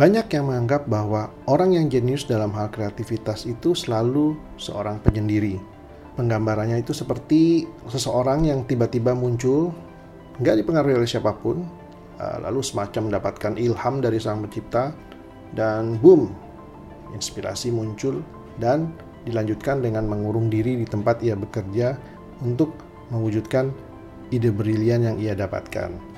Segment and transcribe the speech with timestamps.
[0.00, 5.60] Banyak yang menganggap bahwa orang yang jenius dalam hal kreativitas itu selalu seorang penyendiri.
[6.16, 9.76] Penggambarannya itu seperti seseorang yang tiba-tiba muncul,
[10.40, 11.68] nggak dipengaruhi oleh siapa pun,
[12.16, 14.96] eh, lalu semacam mendapatkan ilham dari sang pencipta,
[15.52, 16.32] dan boom,
[17.12, 18.24] inspirasi muncul
[18.56, 18.96] dan
[19.28, 22.00] dilanjutkan dengan mengurung diri di tempat ia bekerja
[22.40, 22.72] untuk
[23.12, 23.68] mewujudkan
[24.32, 26.09] ide brilian yang ia dapatkan.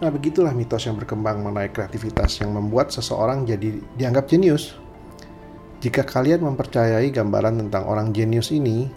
[0.00, 4.80] Nah, begitulah mitos yang berkembang mengenai kreativitas yang membuat seseorang jadi dianggap jenius.
[5.84, 8.88] Jika kalian mempercayai gambaran tentang orang jenius ini,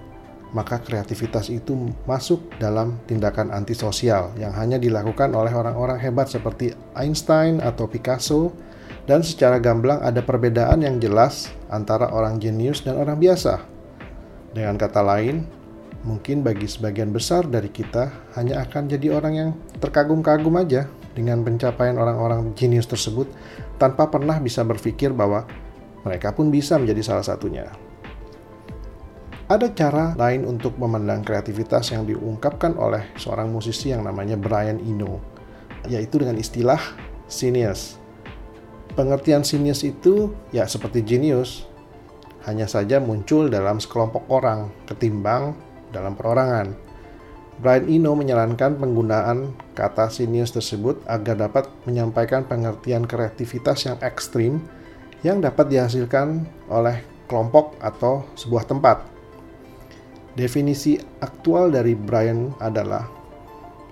[0.55, 1.75] maka kreativitas itu
[2.07, 8.55] masuk dalam tindakan antisosial yang hanya dilakukan oleh orang-orang hebat seperti Einstein atau Picasso,
[9.03, 13.59] dan secara gamblang ada perbedaan yang jelas antara orang jenius dan orang biasa.
[14.55, 15.43] Dengan kata lain,
[16.03, 21.95] mungkin bagi sebagian besar dari kita hanya akan jadi orang yang terkagum-kagum aja dengan pencapaian
[21.95, 23.31] orang-orang jenius tersebut
[23.79, 25.47] tanpa pernah bisa berpikir bahwa
[26.03, 27.71] mereka pun bisa menjadi salah satunya.
[29.47, 35.19] Ada cara lain untuk memandang kreativitas yang diungkapkan oleh seorang musisi yang namanya Brian Eno,
[35.87, 36.79] yaitu dengan istilah
[37.27, 37.99] genius.
[38.95, 41.67] Pengertian genius itu ya seperti genius,
[42.47, 45.55] hanya saja muncul dalam sekelompok orang ketimbang
[45.93, 46.73] dalam perorangan.
[47.61, 54.57] Brian Eno menyarankan penggunaan kata sinius tersebut agar dapat menyampaikan pengertian kreativitas yang ekstrim
[55.21, 59.05] yang dapat dihasilkan oleh kelompok atau sebuah tempat.
[60.33, 63.05] Definisi aktual dari Brian adalah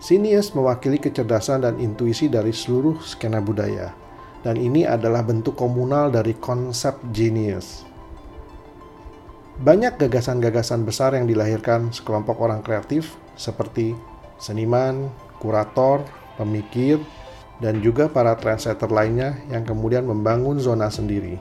[0.01, 3.93] Sinius mewakili kecerdasan dan intuisi dari seluruh skena budaya,
[4.41, 7.85] dan ini adalah bentuk komunal dari konsep genius.
[9.61, 13.93] Banyak gagasan-gagasan besar yang dilahirkan sekelompok orang kreatif seperti
[14.41, 16.01] seniman, kurator,
[16.33, 16.97] pemikir,
[17.61, 21.37] dan juga para trendsetter lainnya yang kemudian membangun zona sendiri.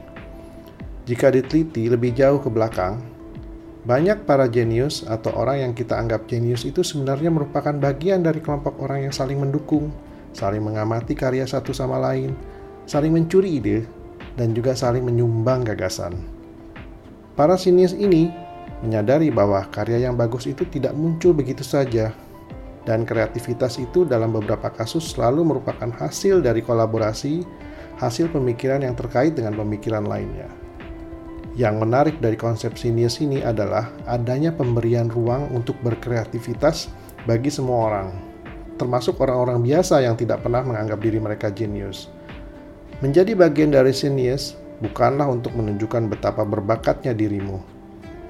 [1.08, 3.00] Jika diteliti lebih jauh ke belakang,
[3.88, 8.84] banyak para jenius atau orang yang kita anggap jenius itu sebenarnya merupakan bagian dari kelompok
[8.84, 9.88] orang yang saling mendukung,
[10.36, 12.36] saling mengamati karya satu sama lain,
[12.84, 13.88] saling mencuri ide,
[14.36, 16.39] dan juga saling menyumbang gagasan.
[17.38, 18.30] Para sinias ini
[18.80, 22.12] menyadari bahwa karya yang bagus itu tidak muncul begitu saja,
[22.88, 27.44] dan kreativitas itu dalam beberapa kasus selalu merupakan hasil dari kolaborasi,
[28.00, 30.48] hasil pemikiran yang terkait dengan pemikiran lainnya.
[31.58, 36.88] Yang menarik dari konsep sinias ini adalah adanya pemberian ruang untuk berkreativitas
[37.28, 38.08] bagi semua orang,
[38.80, 42.08] termasuk orang-orang biasa yang tidak pernah menganggap diri mereka jenius.
[43.04, 47.60] Menjadi bagian dari sinias bukanlah untuk menunjukkan betapa berbakatnya dirimu,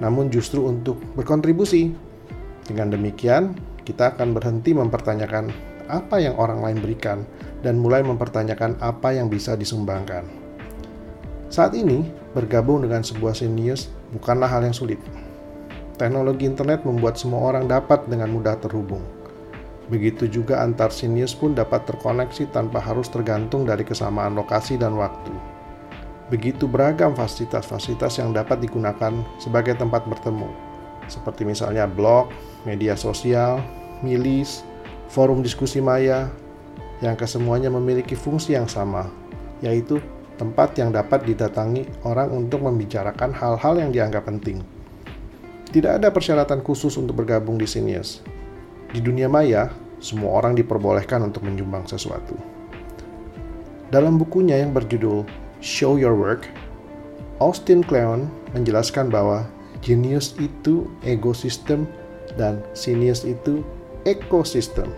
[0.03, 1.95] namun justru untuk berkontribusi.
[2.67, 3.57] Dengan demikian,
[3.87, 5.49] kita akan berhenti mempertanyakan
[5.89, 7.25] apa yang orang lain berikan
[7.65, 10.23] dan mulai mempertanyakan apa yang bisa disumbangkan.
[11.51, 15.01] Saat ini, bergabung dengan sebuah sinius bukanlah hal yang sulit.
[15.99, 19.03] Teknologi internet membuat semua orang dapat dengan mudah terhubung.
[19.91, 25.50] Begitu juga antar sinius pun dapat terkoneksi tanpa harus tergantung dari kesamaan lokasi dan waktu
[26.31, 30.47] begitu beragam fasilitas-fasilitas yang dapat digunakan sebagai tempat bertemu,
[31.11, 32.31] seperti misalnya blog,
[32.63, 33.59] media sosial,
[33.99, 34.63] milis,
[35.11, 36.31] forum diskusi maya,
[37.03, 39.11] yang kesemuanya memiliki fungsi yang sama,
[39.59, 39.99] yaitu
[40.39, 44.63] tempat yang dapat didatangi orang untuk membicarakan hal-hal yang dianggap penting.
[45.71, 48.23] Tidak ada persyaratan khusus untuk bergabung di Sinius.
[48.91, 52.35] Di dunia maya, semua orang diperbolehkan untuk menyumbang sesuatu.
[53.91, 55.27] Dalam bukunya yang berjudul
[55.61, 56.49] Show Your Work,
[57.37, 58.25] Austin Kleon
[58.57, 59.45] menjelaskan bahwa
[59.85, 61.85] genius itu ekosistem
[62.33, 63.61] dan sinius itu
[64.01, 64.89] ekosistem.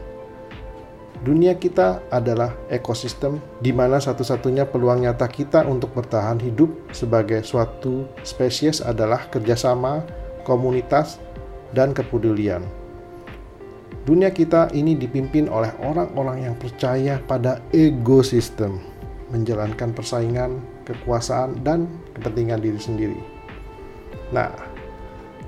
[1.27, 8.07] Dunia kita adalah ekosistem di mana satu-satunya peluang nyata kita untuk bertahan hidup sebagai suatu
[8.23, 10.07] spesies adalah kerjasama,
[10.47, 11.19] komunitas,
[11.75, 12.63] dan kepedulian.
[14.07, 18.92] Dunia kita ini dipimpin oleh orang-orang yang percaya pada ekosistem
[19.33, 23.19] menjalankan persaingan, kekuasaan, dan kepentingan diri sendiri.
[24.29, 24.53] Nah,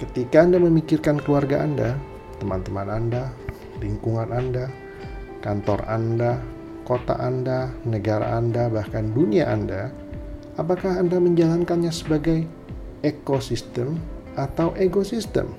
[0.02, 1.94] ketika Anda memikirkan keluarga Anda,
[2.42, 3.30] teman-teman Anda,
[3.78, 4.68] lingkungan Anda,
[5.46, 6.42] kantor Anda,
[6.84, 9.94] kota Anda, negara Anda, bahkan dunia Anda,
[10.58, 12.50] apakah Anda menjalankannya sebagai
[13.06, 14.02] ekosistem
[14.34, 15.54] atau ekosistem?